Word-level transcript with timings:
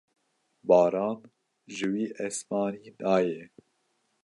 Baran 0.67 1.19
ji 1.75 1.85
wî 1.91 2.05
esmanî 2.27 2.89
nayê. 3.01 3.43